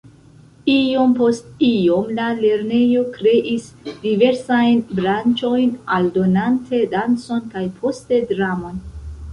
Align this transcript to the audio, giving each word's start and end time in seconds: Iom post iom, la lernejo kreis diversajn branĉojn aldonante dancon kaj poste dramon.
Iom 0.75 1.11
post 1.17 1.51
iom, 1.67 2.07
la 2.19 2.29
lernejo 2.39 3.03
kreis 3.19 3.69
diversajn 4.07 4.83
branĉojn 5.01 5.77
aldonante 5.99 6.83
dancon 6.97 7.47
kaj 7.55 7.67
poste 7.79 8.23
dramon. 8.35 8.85